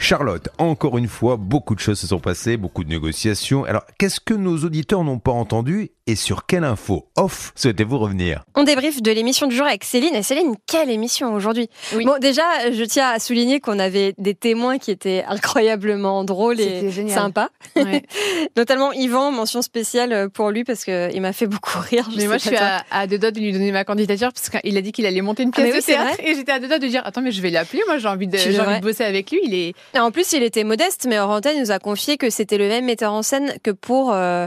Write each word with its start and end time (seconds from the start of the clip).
Charlotte, 0.00 0.48
encore 0.56 0.96
une 0.96 1.08
fois, 1.08 1.36
beaucoup 1.36 1.74
de 1.74 1.80
choses 1.80 2.00
se 2.00 2.06
sont 2.06 2.18
passées, 2.20 2.56
beaucoup 2.56 2.84
de 2.84 2.88
négociations. 2.88 3.64
Alors, 3.64 3.84
qu'est-ce 3.98 4.18
que 4.18 4.32
nos 4.32 4.56
auditeurs 4.64 5.04
n'ont 5.04 5.18
pas 5.18 5.30
entendu 5.30 5.90
et 6.06 6.16
sur 6.16 6.46
quelle 6.46 6.64
info 6.64 7.06
off 7.16 7.52
souhaitez-vous 7.54 7.98
revenir? 7.98 8.42
On 8.56 8.64
débriefe 8.64 9.02
de 9.02 9.12
l'émission 9.12 9.46
du 9.46 9.54
jour 9.54 9.66
avec 9.66 9.84
Céline. 9.84 10.14
Et 10.14 10.22
Céline, 10.22 10.54
quelle 10.66 10.90
émission 10.90 11.34
aujourd'hui? 11.34 11.68
Oui. 11.94 12.04
Bon, 12.04 12.16
déjà, 12.18 12.72
je 12.72 12.82
tiens 12.82 13.10
à 13.10 13.18
souligner 13.18 13.60
qu'on 13.60 13.78
avait 13.78 14.14
des 14.16 14.34
témoins 14.34 14.78
qui 14.78 14.90
étaient 14.90 15.22
incroyablement 15.28 16.24
drôles 16.24 16.60
et 16.60 16.90
génial. 16.90 17.16
sympas. 17.16 17.48
Ouais. 17.76 18.02
Notamment 18.56 18.92
Yvan, 18.92 19.30
mention 19.30 19.60
spéciale 19.60 20.30
pour 20.30 20.50
lui 20.50 20.64
parce 20.64 20.84
qu'il 20.84 21.20
m'a 21.20 21.34
fait 21.34 21.46
beaucoup 21.46 21.78
rire. 21.78 22.08
Mais 22.16 22.26
moi, 22.26 22.38
je 22.38 22.48
suis 22.48 22.56
à, 22.56 22.82
à 22.90 23.06
deux 23.06 23.18
doigts 23.18 23.30
de 23.30 23.38
lui 23.38 23.52
donner 23.52 23.70
ma 23.70 23.84
candidature 23.84 24.32
parce 24.32 24.48
qu'il 24.48 24.76
a 24.76 24.80
dit 24.80 24.92
qu'il 24.92 25.04
allait 25.04 25.20
monter 25.20 25.42
une 25.42 25.50
pièce 25.50 25.66
mais 25.66 25.72
de 25.72 25.76
oui, 25.76 25.84
théâtre 25.84 26.16
et 26.24 26.34
j'étais 26.34 26.52
à 26.52 26.58
deux 26.58 26.68
doigts 26.68 26.78
de 26.78 26.88
dire 26.88 27.02
attends 27.04 27.20
mais 27.20 27.32
je 27.32 27.42
vais 27.42 27.50
l'appeler. 27.50 27.82
Moi, 27.86 27.98
j'ai 27.98 28.08
envie 28.08 28.26
de, 28.26 28.60
envie 28.60 28.80
de 28.80 28.82
bosser 28.82 29.04
avec 29.04 29.30
lui. 29.30 29.40
Il 29.44 29.54
est 29.54 29.74
En 29.98 30.10
plus, 30.10 30.32
il 30.32 30.42
était 30.42 30.64
modeste, 30.64 31.06
mais 31.08 31.18
Orantène 31.18 31.58
nous 31.60 31.70
a 31.70 31.78
confié 31.78 32.16
que 32.16 32.30
c'était 32.30 32.58
le 32.58 32.68
même 32.68 32.84
metteur 32.84 33.12
en 33.12 33.22
scène 33.22 33.54
que 33.62 33.70
pour 33.70 34.12
euh, 34.12 34.46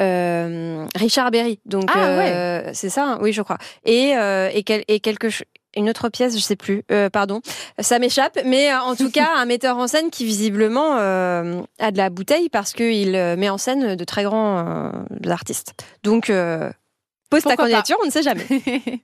euh, 0.00 0.86
Richard 0.96 1.30
Berry. 1.30 1.60
Donc, 1.66 1.84
Ah, 1.92 1.98
euh, 2.20 2.70
c'est 2.72 2.88
ça, 2.90 3.04
hein 3.04 3.18
oui, 3.20 3.32
je 3.32 3.42
crois. 3.42 3.58
Et, 3.84 4.10
et, 4.54 4.62
quel- 4.64 4.84
et 4.88 5.00
quelque 5.00 5.28
ch- 5.30 5.44
Une 5.76 5.90
autre 5.90 6.08
pièce, 6.08 6.34
je 6.36 6.40
sais 6.42 6.56
plus, 6.56 6.84
euh, 6.90 7.10
pardon, 7.10 7.40
ça 7.78 7.98
m'échappe, 7.98 8.38
mais 8.44 8.72
en 8.74 8.94
tout 8.96 9.10
cas, 9.12 9.28
un 9.36 9.44
metteur 9.44 9.76
en 9.76 9.86
scène 9.86 10.10
qui 10.10 10.24
visiblement 10.24 10.96
euh, 10.98 11.60
a 11.78 11.90
de 11.90 11.96
la 11.98 12.10
bouteille 12.10 12.48
parce 12.48 12.72
qu'il 12.72 13.12
met 13.12 13.48
en 13.50 13.58
scène 13.58 13.94
de 13.96 14.04
très 14.04 14.22
grands 14.24 14.58
euh, 14.66 15.30
artistes. 15.30 15.74
Donc, 16.02 16.26
pose 16.28 16.32
ta 17.42 17.50
Pourquoi 17.50 17.56
candidature, 17.56 17.96
on 18.02 18.06
ne 18.06 18.10
sait 18.10 18.22
jamais. 18.22 18.46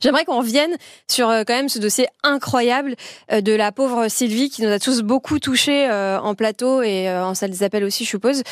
J'aimerais 0.00 0.24
qu'on 0.24 0.38
revienne 0.38 0.76
sur 1.08 1.28
euh, 1.28 1.42
quand 1.46 1.54
même 1.54 1.68
ce 1.68 1.78
dossier 1.78 2.06
incroyable 2.22 2.94
euh, 3.32 3.40
de 3.40 3.52
la 3.52 3.72
pauvre 3.72 4.08
Sylvie 4.08 4.50
qui 4.50 4.62
nous 4.62 4.70
a 4.70 4.78
tous 4.78 5.02
beaucoup 5.02 5.38
touchés 5.38 5.88
euh, 5.88 6.20
en 6.20 6.34
plateau 6.34 6.82
et 6.82 7.10
en 7.10 7.34
salle 7.34 7.50
des 7.50 7.62
appels 7.62 7.84
aussi, 7.84 8.04
je 8.04 8.08
suppose, 8.08 8.42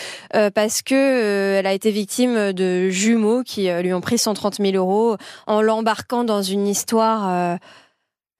parce 0.54 0.82
que 0.82 1.56
elle 1.58 1.66
a 1.66 1.72
été 1.72 1.90
victime 1.90 2.52
de 2.52 2.88
jumeaux 2.90 3.42
qui 3.42 3.68
lui 3.68 3.92
ont 3.92 4.00
pris 4.00 4.18
130 4.18 4.56
000 4.56 4.74
euros 4.74 5.16
en 5.46 5.62
l'embarquant 5.62 6.24
dans 6.24 6.42
une 6.42 6.66
histoire. 6.66 7.58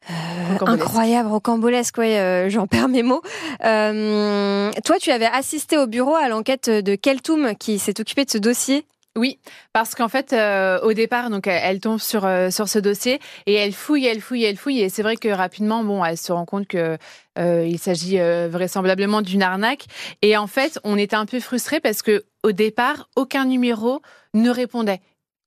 Rocambolesque. 0.08 0.82
incroyable, 0.82 1.28
rocambolesque, 1.28 1.98
ouais, 1.98 2.46
j'en 2.48 2.66
perds 2.66 2.88
mes 2.88 3.02
mots. 3.02 3.22
Toi, 3.60 4.96
tu 5.00 5.10
avais 5.10 5.26
assisté 5.26 5.78
au 5.78 5.86
bureau 5.86 6.14
à 6.14 6.28
l'enquête 6.28 6.70
de 6.70 6.94
Keltoum 6.94 7.54
qui 7.56 7.78
s'est 7.78 8.00
occupé 8.00 8.24
de 8.24 8.30
ce 8.30 8.38
dossier. 8.38 8.84
Oui, 9.16 9.38
parce 9.72 9.94
qu'en 9.94 10.08
fait, 10.08 10.34
euh, 10.34 10.78
au 10.82 10.92
départ, 10.92 11.30
donc 11.30 11.46
elle, 11.46 11.80
tombe 11.80 11.98
sur 11.98 12.26
euh, 12.26 12.50
sur 12.50 12.68
ce 12.68 12.78
dossier 12.78 13.18
et 13.46 13.54
elle 13.54 13.72
fouille, 13.72 14.04
elle 14.04 14.20
fouille, 14.20 14.44
elle 14.44 14.58
fouille, 14.58 14.80
et 14.80 14.90
c'est 14.90 15.02
vrai 15.02 15.16
que 15.16 15.28
rapidement, 15.28 15.82
bon, 15.82 16.04
elle 16.04 16.18
se 16.18 16.32
rend 16.32 16.44
compte 16.44 16.68
que 16.68 16.98
euh, 17.38 17.66
il 17.66 17.78
s'agit 17.78 18.20
euh, 18.20 18.48
vraisemblablement 18.50 19.22
d'une 19.22 19.42
arnaque. 19.42 19.86
Et 20.20 20.36
en 20.36 20.46
fait, 20.46 20.78
on 20.84 20.98
était 20.98 21.16
un 21.16 21.24
peu 21.24 21.40
frustrés 21.40 21.80
parce 21.80 22.02
que 22.02 22.24
au 22.42 22.52
départ, 22.52 23.08
aucun 23.16 23.46
numéro 23.46 24.02
ne 24.34 24.50
répondait 24.50 25.00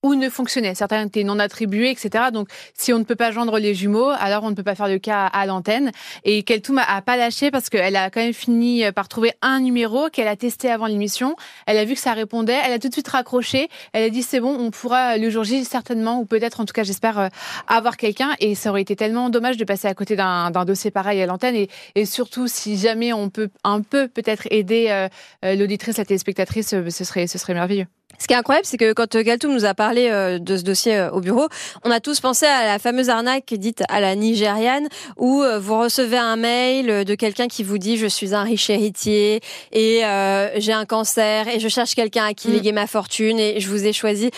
ou 0.04 0.16
ne 0.16 0.30
fonctionnait. 0.30 0.76
Certains 0.76 1.06
étaient 1.06 1.24
non 1.24 1.40
attribués, 1.40 1.92
etc. 1.92 2.26
Donc, 2.32 2.50
si 2.74 2.94
on 2.94 3.00
ne 3.00 3.04
peut 3.04 3.16
pas 3.16 3.32
joindre 3.32 3.60
les 3.60 3.74
jumeaux, 3.74 4.10
alors 4.20 4.44
on 4.44 4.50
ne 4.50 4.56
peut 4.56 4.64
pas 4.64 4.76
faire 4.76 4.88
le 4.88 5.00
cas 5.00 5.26
à 5.26 5.46
l'antenne. 5.46 5.92
Et 6.24 6.44
Keltoum 6.44 6.80
a, 6.80 7.02
pas 7.02 7.18
lâché 7.18 7.52
parce 7.52 7.70
qu'elle 7.70 7.96
a 7.96 8.10
quand 8.10 8.22
même 8.22 8.34
fini 8.34 8.90
par 8.92 9.08
trouver 9.08 9.34
un 9.42 9.60
numéro 9.60 10.10
qu'elle 10.10 10.28
a 10.28 10.36
testé 10.36 10.70
avant 10.70 10.88
l'émission. 10.88 11.36
Elle 11.66 11.78
a 11.78 11.86
vu 11.86 11.94
que 11.94 12.00
ça 12.00 12.14
répondait, 12.14 12.58
elle 12.66 12.74
a 12.74 12.80
tout 12.80 12.88
de 12.88 12.94
suite 12.94 13.08
raccroché. 13.08 13.70
Elle 13.94 14.04
a 14.04 14.10
dit 14.10 14.24
c'est 14.24 14.40
bon, 14.40 14.56
on 14.60 14.72
pourra 14.72 15.18
le 15.18 15.30
jour 15.30 15.44
J 15.44 15.66
certainement, 15.66 16.20
ou 16.20 16.26
peut-être 16.26 16.60
en 16.60 16.66
tout 16.66 16.74
cas 16.74 16.84
j'espère 16.84 17.20
euh, 17.20 17.28
avoir 17.68 17.98
quelqu'un. 17.98 18.32
Et 18.40 18.56
ça 18.56 18.70
aurait 18.70 18.82
été 18.82 18.96
tellement 18.96 19.30
dommage 19.30 19.58
de 19.58 19.66
passer 19.66 19.88
à 19.88 19.94
côté 19.94 20.16
d'un 20.16 20.52
dossier 20.66 20.92
pareil 20.92 21.22
à 21.22 21.26
l'antenne. 21.26 21.56
Et, 21.56 22.06
surtout 22.06 22.48
si 22.48 22.78
jamais 22.78 23.14
on 23.14 23.30
peut 23.30 23.50
un 23.64 23.82
peu 23.82 24.08
peut-être 24.08 24.48
aider 24.52 24.88
euh, 24.90 25.08
euh, 25.46 25.56
l'auditrice, 25.56 25.98
la 25.98 26.06
téléspectatrice, 26.06 26.70
ce 26.70 27.04
serait 27.04 27.28
ce 27.28 27.38
serait 27.38 27.54
merveilleux. 27.54 27.86
Ce 28.20 28.28
qui 28.28 28.34
est 28.34 28.38
incroyable, 28.38 28.66
c'est 28.66 28.78
que 28.78 28.92
quand 28.94 29.16
Galtoum 29.18 29.54
nous 29.54 29.64
a 29.66 29.74
parlé 29.74 30.10
euh, 30.12 30.40
de 30.40 30.58
ce 30.58 30.64
dossier 30.64 30.98
euh, 30.98 31.10
au 31.12 31.22
bureau, 31.22 31.48
on 31.86 31.92
a 31.92 32.00
tous 32.02 32.20
pensé 32.20 32.46
à 32.46 32.66
la 32.66 32.78
fameuse 32.78 33.10
arnaque 33.10 33.54
dite 33.54 33.84
à 33.88 34.02
la 34.02 34.16
nigériane, 34.16 34.88
où 35.18 35.42
euh, 35.42 35.58
vous 35.58 35.80
recevez 35.80 36.18
un 36.18 36.36
mail 36.36 37.06
de 37.06 37.16
quelqu'un 37.16 37.48
qui 37.48 37.64
vous 37.64 37.78
dit 37.78 37.98
je 37.98 38.08
suis 38.08 38.34
un 38.36 38.44
riche 38.44 38.70
héritier 38.70 39.40
et 39.72 40.04
euh, 40.04 40.50
j'ai 40.60 40.74
un 40.74 40.86
cancer 40.86 41.48
et 41.48 41.60
je 41.60 41.68
cherche 41.70 41.96
quelqu'un 41.96 42.26
à 42.26 42.34
qui 42.34 42.50
Mm. 42.50 42.54
léguer 42.54 42.72
ma 42.74 42.88
fortune 42.88 43.40
et 43.40 43.60
je 43.60 43.70
vous 43.70 43.86
ai 43.86 43.94
choisi. 43.94 44.32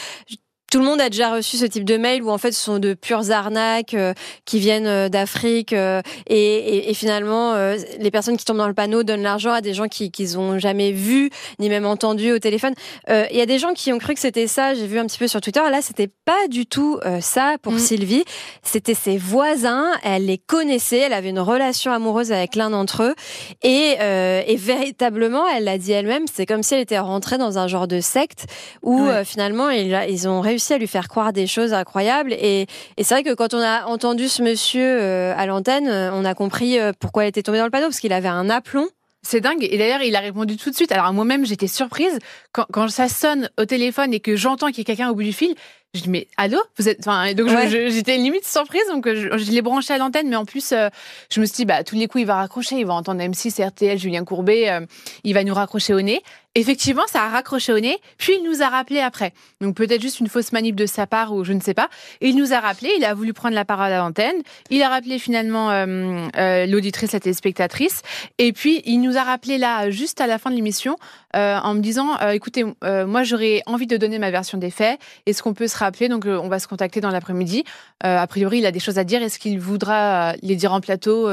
Tout 0.72 0.80
le 0.80 0.86
monde 0.86 1.02
a 1.02 1.10
déjà 1.10 1.32
reçu 1.34 1.58
ce 1.58 1.66
type 1.66 1.84
de 1.84 1.98
mail 1.98 2.24
où 2.24 2.30
en 2.32 2.38
fait 2.38 2.54
ce 2.54 2.64
sont 2.64 2.80
de 2.80 2.94
pures 2.94 3.30
arnaques 3.30 3.94
euh, 3.94 4.14
qui 4.46 4.58
viennent 4.60 4.88
euh, 4.88 5.10
d'Afrique 5.10 5.74
euh, 5.74 6.02
et, 6.28 6.36
et- 6.38 6.90
et 6.90 6.94
finalement 6.94 7.54
euh, 7.56 7.76
les 8.00 8.10
personnes 8.10 8.38
qui 8.38 8.46
tombent 8.46 8.58
dans 8.58 8.70
le 8.70 8.74
panneau 8.74 9.04
donnent 9.04 9.22
l'argent 9.22 9.52
à 9.52 9.60
des 9.60 9.74
gens 9.74 9.90
qui 9.90 10.12
qu'ils 10.12 10.40
ont 10.40 10.60
jamais 10.60 10.94
vu 10.94 11.30
ni 11.60 11.68
même 11.68 11.86
entendu 11.86 12.32
au 12.32 12.40
téléphone. 12.40 12.74
Il 13.10 13.36
y 13.38 13.42
a 13.42 13.46
des 13.46 13.60
gens 13.60 13.74
qui 13.74 13.92
ont 13.92 13.98
cru 14.00 14.14
que 14.14 14.20
c'était 14.22 14.48
ça. 14.48 14.74
J'ai 14.74 14.88
vu 14.88 14.98
un 14.98 15.06
petit 15.06 15.18
peu 15.18 15.28
sur 15.28 15.42
Twitter. 15.42 15.60
Là, 15.70 15.82
c'était 15.82 16.08
pas 16.26 16.48
du 16.50 16.66
tout 16.66 17.00
ça 17.20 17.56
pour 17.62 17.74
Mm. 17.74 17.80
Sylvie. 17.80 18.24
C'était 18.64 18.94
ses 18.94 19.18
voisins. 19.18 19.92
Elle 20.04 20.26
les 20.28 20.38
connaissait. 20.38 21.00
Elle 21.00 21.12
avait 21.14 21.30
une 21.32 21.40
relation 21.42 21.92
amoureuse 21.92 22.32
avec 22.32 22.56
l'un 22.56 22.70
d'entre 22.70 23.04
eux. 23.04 23.16
Et, 23.62 23.96
euh, 24.00 24.42
et 24.48 24.56
véritablement, 24.56 25.44
elle 25.54 25.66
l'a 25.66 25.78
dit 25.78 25.92
elle-même, 25.92 26.24
c'est 26.34 26.46
comme 26.46 26.64
si 26.64 26.76
elle 26.76 26.80
était 26.82 27.00
rentrée 27.00 27.38
dans 27.38 27.58
un 27.58 27.68
genre 27.68 27.88
de 27.90 28.00
secte 28.00 28.46
où 28.84 29.02
Ouais. 29.08 29.26
finalement, 29.26 29.70
ils, 29.70 29.98
ils 30.10 30.28
ont 30.30 30.40
réussi 30.40 30.61
à 30.70 30.78
lui 30.78 30.88
faire 30.88 31.08
croire 31.08 31.34
des 31.34 31.48
choses 31.48 31.74
incroyables. 31.74 32.34
Et, 32.34 32.68
et 32.98 33.04
c'est 33.04 33.16
vrai 33.16 33.24
que 33.24 33.34
quand 33.34 33.54
on 33.54 33.62
a 33.62 33.86
entendu 33.86 34.28
ce 34.28 34.44
monsieur 34.44 35.02
euh, 35.02 35.34
à 35.36 35.46
l'antenne, 35.46 35.88
euh, 35.88 36.12
on 36.14 36.26
a 36.26 36.36
compris 36.36 36.80
euh, 36.80 36.92
pourquoi 37.00 37.24
elle 37.24 37.30
était 37.30 37.42
tombée 37.42 37.58
dans 37.58 37.66
le 37.66 37.72
panneau 37.72 37.88
parce 37.88 38.00
qu'il 38.00 38.14
avait 38.14 38.28
un 38.28 38.50
aplomb. 38.50 38.88
C'est 39.24 39.40
dingue. 39.40 39.64
Et 39.64 39.78
d'ailleurs, 39.78 40.02
il 40.02 40.16
a 40.16 40.20
répondu 40.20 40.58
tout 40.58 40.70
de 40.72 40.76
suite. 40.76 40.92
Alors 40.92 41.14
moi-même, 41.14 41.46
j'étais 41.46 41.68
surprise 41.68 42.18
quand, 42.52 42.66
quand 42.72 42.90
ça 42.90 43.08
sonne 43.08 43.50
au 43.60 43.66
téléphone 43.66 44.14
et 44.14 44.20
que 44.20 44.36
j'entends 44.36 44.68
qu'il 44.68 44.80
y 44.80 44.82
a 44.82 44.86
quelqu'un 44.86 45.10
au 45.10 45.16
bout 45.16 45.24
du 45.24 45.34
fil. 45.34 45.56
Je 45.94 46.04
dis 46.04 46.10
mais 46.10 46.28
allô? 46.38 46.58
Vous 46.78 46.88
êtes 46.88 47.00
enfin 47.02 47.34
donc 47.34 47.50
Ouais. 47.50 47.68
j'étais 47.92 48.16
limite 48.16 48.46
surprise 48.48 48.82
donc 48.90 49.06
je, 49.10 49.38
je 49.38 49.52
l'ai 49.52 49.62
branché 49.62 49.94
à 49.94 49.98
l'antenne 49.98 50.30
mais 50.30 50.38
en 50.38 50.46
plus 50.46 50.72
euh, 50.72 50.88
je 51.30 51.42
me 51.42 51.46
suis 51.46 51.56
dit 51.58 51.66
bah 51.66 51.84
tous 51.84 51.96
les 51.96 52.08
coups 52.08 52.22
il 52.22 52.26
va 52.28 52.36
raccrocher 52.36 52.78
il 52.78 52.86
va 52.86 52.94
entendre 52.94 53.22
M6 53.22 53.62
RTL 53.62 53.98
Julien 54.00 54.24
Courbet 54.24 54.70
euh, 54.70 54.86
il 55.26 55.34
va 55.34 55.44
nous 55.44 55.54
raccrocher 55.54 55.94
au 55.94 56.00
nez. 56.02 56.22
Effectivement 56.56 57.04
ça 57.08 57.24
a 57.24 57.30
raccroché 57.30 57.74
au 57.74 57.80
nez 57.82 57.98
puis 58.18 58.34
il 58.42 58.44
nous 58.50 58.62
a 58.62 58.70
rappelé 58.70 59.02
après. 59.02 59.34
Donc 59.60 59.76
peut-être 59.76 60.02
juste 60.02 60.22
une 60.22 60.30
fausse 60.30 60.54
manip 60.54 60.78
de 60.78 60.86
sa 60.86 61.08
part 61.08 61.34
ou 61.34 61.44
je 61.44 61.52
ne 61.52 61.60
sais 61.60 61.74
pas. 61.74 61.90
Il 62.22 62.38
nous 62.38 62.54
a 62.54 62.62
rappelé 62.62 62.90
il 62.98 63.04
a 63.04 63.14
voulu 63.14 63.34
prendre 63.34 63.56
la 63.56 63.66
parole 63.66 63.92
à 63.92 63.98
l'antenne. 63.98 64.36
Il 64.70 64.82
a 64.84 64.88
rappelé 64.88 65.20
finalement 65.20 65.72
euh, 65.72 66.26
euh, 66.38 66.66
l'auditrice 66.68 67.12
la 67.12 67.20
téléspectatrice. 67.20 68.02
Et 68.38 68.54
puis 68.54 68.82
il 68.86 69.00
nous 69.00 69.18
a 69.18 69.24
rappelé 69.24 69.58
là 69.58 69.90
juste 69.90 70.22
à 70.22 70.28
la 70.28 70.38
fin 70.38 70.52
de 70.52 70.56
l'émission 70.56 70.96
euh, 71.36 71.58
en 71.60 71.74
me 71.74 71.80
disant 71.82 72.18
euh, 72.22 72.32
écoutez 72.32 72.66
euh, 72.84 73.06
moi 73.06 73.24
j'aurais 73.24 73.62
envie 73.66 73.88
de 73.88 73.98
donner 73.98 74.20
ma 74.20 74.32
version 74.32 74.58
des 74.58 74.72
faits 74.72 75.00
est-ce 75.26 75.42
qu'on 75.44 75.54
peut 75.54 75.68
se 75.68 75.78
rappeler? 75.78 76.10
Donc, 76.10 76.26
on 76.26 76.48
va 76.50 76.60
se 76.60 76.68
contacter 76.68 77.02
dans 77.02 77.10
l'après-midi. 77.12 77.64
A 78.02 78.26
priori, 78.28 78.58
il 78.60 78.66
a 78.66 78.72
des 78.72 78.80
choses 78.80 78.98
à 78.98 79.04
dire. 79.04 79.22
Est-ce 79.22 79.40
qu'il 79.40 79.60
voudra 79.60 80.34
les 80.42 80.56
dire 80.56 80.74
en 80.74 80.82
plateau 80.82 81.30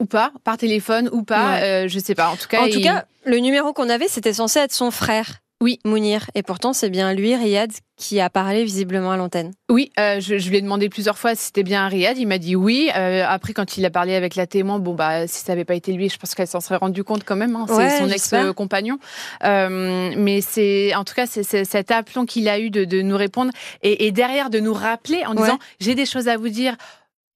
ou 0.00 0.06
pas, 0.06 0.32
par 0.44 0.56
téléphone 0.56 1.08
ou 1.12 1.22
pas? 1.22 1.54
Ouais. 1.60 1.86
Je 1.88 1.98
sais 1.98 2.14
pas. 2.14 2.28
En 2.28 2.36
tout 2.36 2.48
cas, 2.48 2.60
En 2.62 2.64
tout 2.68 2.78
il- 2.78 2.82
cas, 2.84 3.04
le 3.24 3.38
numéro 3.38 3.72
qu'on 3.72 3.88
avait, 3.88 4.08
c'était 4.08 4.32
censé 4.32 4.58
être 4.60 4.72
son 4.72 4.90
frère. 4.90 5.40
Oui. 5.62 5.78
Mounir. 5.84 6.30
Et 6.34 6.42
pourtant, 6.42 6.72
c'est 6.72 6.90
bien 6.90 7.14
lui, 7.14 7.34
Riyad, 7.34 7.70
qui 7.96 8.20
a 8.20 8.28
parlé 8.28 8.64
visiblement 8.64 9.12
à 9.12 9.16
l'antenne. 9.16 9.52
oui, 9.70 9.90
euh, 9.98 10.20
je, 10.20 10.36
je 10.36 10.50
lui 10.50 10.58
ai 10.58 10.60
demandé 10.60 10.88
plusieurs 10.88 11.16
fois 11.16 11.34
si 11.34 11.44
c'était 11.46 11.62
bien 11.62 11.86
Riyad. 11.88 12.18
Il 12.18 12.26
m'a 12.26 12.38
dit 12.38 12.54
oui. 12.56 12.90
Euh, 12.96 13.24
après, 13.26 13.52
quand 13.54 13.76
il 13.78 13.84
a 13.86 13.90
parlé 13.90 14.14
avec 14.14 14.34
la 14.34 14.46
témoin, 14.46 14.78
bon 14.78 14.94
bah 14.94 15.26
si 15.26 15.42
ça 15.44 15.52
n'avait 15.52 15.64
pas 15.64 15.74
été 15.74 15.92
lui, 15.92 16.08
je 16.10 16.18
pense 16.18 16.34
qu'elle 16.34 16.48
s'en 16.48 16.60
serait 16.60 16.76
rendue 16.76 17.04
compte 17.04 17.24
quand 17.24 17.36
même. 17.36 17.56
hein. 17.56 17.64
C'est 17.68 17.74
Ouais, 17.76 17.98
son 17.98 18.08
ex-compagnon. 18.10 18.98
Euh, 19.44 20.12
mais 20.16 20.40
c'est, 20.40 20.94
en 20.94 21.04
tout 21.04 21.14
cas, 21.14 21.26
c'est 21.26 21.42
c'est 21.42 21.64
cet 21.64 21.90
aplomb 21.90 22.26
qu'il 22.26 22.48
a 22.48 22.58
eu 22.58 22.70
de, 22.70 22.84
de 22.84 23.00
nous 23.02 23.16
répondre 23.16 23.50
et, 23.82 24.06
et 24.06 24.12
derrière 24.12 24.50
de 24.50 24.60
nous 24.60 24.74
rappeler 24.74 25.24
en 25.26 25.34
Ouais. 25.34 25.42
disant 25.42 25.58
j'ai 25.80 25.94
des 25.94 26.06
choses 26.06 26.28
à 26.28 26.36
vous 26.36 26.48
dire. 26.48 26.76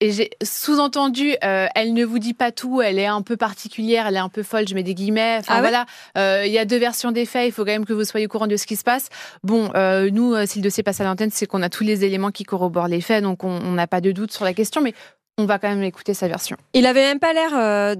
Et 0.01 0.13
j'ai 0.13 0.31
sous-entendu, 0.45 1.35
euh, 1.43 1.67
elle 1.75 1.93
ne 1.93 2.05
vous 2.05 2.21
dit 2.21 2.35
pas 2.35 2.53
tout, 2.53 2.81
elle 2.81 3.01
est 3.01 3.07
un 3.07 3.21
peu 3.23 3.37
particulière, 3.37 4.07
elle 4.07 4.15
est 4.15 4.21
un 4.21 4.29
peu 4.29 4.45
folle, 4.45 4.69
je 4.69 4.75
mets 4.77 4.85
des 4.85 4.95
guillemets. 4.95 5.39
Enfin 5.41 5.55
Ah 5.55 5.57
ouais 5.57 5.61
voilà, 5.63 5.87
Euh, 6.17 6.45
il 6.47 6.53
y 6.53 6.59
a 6.59 6.65
deux 6.65 6.79
versions 6.79 7.11
des 7.11 7.27
faits, 7.27 7.49
il 7.49 7.53
faut 7.53 7.65
quand 7.65 7.73
même 7.73 7.85
que 7.85 7.93
vous 7.93 8.05
soyez 8.05 8.27
au 8.27 8.29
courant 8.29 8.47
de 8.47 8.57
ce 8.57 8.67
qui 8.67 8.77
se 8.77 8.85
passe. 8.85 9.09
Bon, 9.43 9.71
euh, 9.75 10.09
nous, 10.13 10.35
si 10.47 10.59
le 10.61 10.63
dossier 10.63 10.85
passe 10.85 11.01
à 11.01 11.05
l'antenne, 11.05 11.31
c'est 11.33 11.47
qu'on 11.47 11.63
a 11.63 11.69
tous 11.69 11.83
les 11.83 12.05
éléments 12.05 12.31
qui 12.31 12.45
corroborent 12.45 12.87
les 12.87 13.01
faits, 13.01 13.25
donc 13.25 13.43
on 13.43 13.59
n'a 13.73 13.89
pas 13.89 14.01
de 14.01 14.13
doute 14.13 14.31
sur 14.31 14.45
la 14.45 14.55
question, 14.55 14.81
mais 14.83 14.95
on 15.37 15.47
va 15.47 15.59
quand 15.59 15.69
même 15.69 15.83
écouter 15.83 16.15
sa 16.15 16.29
version. 16.29 16.57
Il 16.75 16.87
avait 16.87 17.03
même 17.03 17.19
pas 17.19 17.33
l'air 17.33 17.97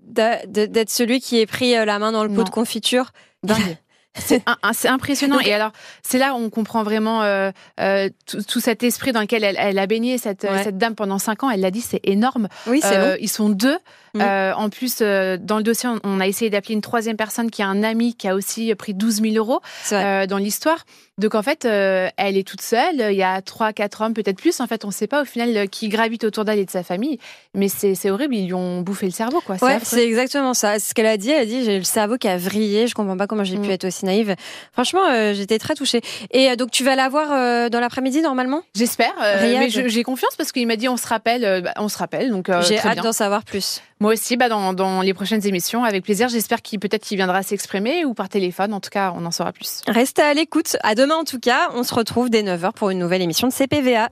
d'être 0.00 0.90
celui 0.90 1.20
qui 1.20 1.40
est 1.40 1.46
pris 1.46 1.72
la 1.72 1.98
main 1.98 2.12
dans 2.12 2.22
le 2.24 2.30
pot 2.30 2.36
Non. 2.36 2.42
de 2.44 2.50
confiture. 2.50 3.10
Dingue. 3.42 3.76
C'est 4.16 4.88
impressionnant. 4.88 5.40
Et 5.40 5.52
alors, 5.52 5.72
c'est 6.02 6.18
là 6.18 6.34
où 6.34 6.36
on 6.36 6.48
comprend 6.48 6.84
vraiment 6.84 7.22
euh, 7.22 7.50
euh, 7.80 8.08
tout, 8.26 8.60
cet 8.60 8.82
esprit 8.84 9.12
dans 9.12 9.20
lequel 9.20 9.42
elle, 9.42 9.78
a 9.78 9.86
baigné, 9.86 10.18
cette, 10.18 10.46
cette, 10.62 10.78
dame, 10.78 10.94
pendant 10.94 11.18
cinq 11.18 11.42
ans. 11.42 11.50
Elle 11.50 11.60
l'a 11.60 11.72
dit, 11.72 11.80
c'est 11.80 12.00
énorme. 12.04 12.48
Oui, 12.66 12.80
c'est 12.80 12.96
euh, 12.96 13.16
Ils 13.20 13.28
sont 13.28 13.48
deux. 13.48 13.76
Mm. 14.14 14.22
en 14.56 14.70
plus, 14.70 14.98
dans 15.00 15.56
le 15.56 15.62
dossier, 15.62 15.88
on, 16.04 16.20
a 16.20 16.28
essayé 16.28 16.48
d'appeler 16.48 16.74
une 16.74 16.80
troisième 16.80 17.16
personne 17.16 17.50
qui 17.50 17.62
a 17.62 17.66
un 17.66 17.82
ami 17.82 18.14
qui 18.14 18.28
a 18.28 18.36
aussi 18.36 18.72
pris 18.76 18.94
12 18.94 19.22
000 19.22 19.34
euros 19.34 19.60
dans 19.90 20.38
l'histoire. 20.38 20.86
Donc 21.18 21.34
en 21.34 21.42
fait, 21.42 21.64
elle 21.64 22.36
est 22.36 22.46
toute 22.46 22.60
seule. 22.60 23.10
Il 23.10 23.16
y 23.16 23.24
a 23.24 23.42
trois, 23.42 23.72
quatre 23.72 24.02
hommes, 24.02 24.14
peut-être 24.14 24.38
plus. 24.38 24.60
En 24.60 24.68
fait, 24.68 24.84
on 24.84 24.88
ne 24.88 24.92
sait 24.92 25.08
pas 25.08 25.22
au 25.22 25.24
final 25.24 25.68
qui 25.68 25.88
gravite 25.88 26.22
autour 26.22 26.44
d'elle 26.44 26.60
et 26.60 26.64
de 26.64 26.70
sa 26.70 26.84
famille. 26.84 27.18
Mais 27.54 27.66
c'est 27.68 28.08
horrible. 28.08 28.36
Ils 28.36 28.46
lui 28.46 28.54
ont 28.54 28.82
bouffé 28.82 29.06
le 29.06 29.12
cerveau, 29.12 29.40
quoi. 29.40 29.56
C'est 29.82 30.06
exactement 30.06 30.54
ça. 30.54 30.78
Ce 30.78 30.94
qu'elle 30.94 31.06
a 31.06 31.16
dit, 31.16 31.30
elle 31.30 31.42
a 31.42 31.46
dit 31.46 31.64
j'ai 31.64 31.78
le 31.78 31.84
cerveau 31.84 32.16
qui 32.16 32.28
a 32.28 32.36
vrillé. 32.36 32.86
Je 32.86 32.94
comprends 32.94 33.16
pas 33.16 33.26
comment 33.26 33.42
j'ai 33.42 33.56
pu 33.56 33.68
mm. 33.68 33.72
être 33.72 33.84
aussi 33.86 34.03
naïve. 34.04 34.34
Franchement, 34.72 35.04
euh, 35.10 35.34
j'étais 35.34 35.58
très 35.58 35.74
touchée. 35.74 36.00
Et 36.30 36.50
euh, 36.50 36.56
donc, 36.56 36.70
tu 36.70 36.84
vas 36.84 36.96
la 36.96 37.08
voir 37.08 37.32
euh, 37.32 37.68
dans 37.68 37.80
l'après-midi 37.80 38.22
normalement? 38.22 38.62
J'espère. 38.74 39.14
mais 39.18 39.68
j'ai 39.68 40.02
confiance 40.02 40.36
parce 40.36 40.52
qu'il 40.52 40.66
m'a 40.66 40.76
dit 40.76 40.88
on 40.88 40.96
se 40.96 41.06
rappelle. 41.06 41.62
Bah, 41.62 41.72
on 41.76 41.88
se 41.88 41.98
rappelle. 41.98 42.30
Donc, 42.30 42.50
j'ai 42.62 42.78
hâte 42.78 43.02
d'en 43.02 43.12
savoir 43.12 43.44
plus. 43.44 43.82
Moi 44.00 44.12
aussi, 44.12 44.36
bah, 44.36 44.48
dans, 44.48 44.72
dans 44.72 45.00
les 45.00 45.14
prochaines 45.14 45.46
émissions, 45.46 45.84
avec 45.84 46.04
plaisir. 46.04 46.28
J'espère 46.28 46.62
qu'il 46.62 46.78
peut-être 46.78 47.02
qu'il 47.02 47.16
viendra 47.16 47.42
s'exprimer 47.42 48.04
ou 48.04 48.14
par 48.14 48.28
téléphone. 48.28 48.72
En 48.74 48.80
tout 48.80 48.90
cas, 48.90 49.12
on 49.16 49.24
en 49.24 49.30
saura 49.30 49.52
plus. 49.52 49.80
Restez 49.86 50.22
à 50.22 50.34
l'écoute. 50.34 50.76
À 50.82 50.94
demain 50.94 51.16
en 51.16 51.24
tout 51.24 51.40
cas. 51.40 51.70
On 51.74 51.82
se 51.82 51.94
retrouve 51.94 52.30
dès 52.30 52.42
9h 52.42 52.72
pour 52.72 52.90
une 52.90 52.98
nouvelle 52.98 53.22
émission 53.22 53.48
de 53.48 53.52
CPVA. 53.52 54.10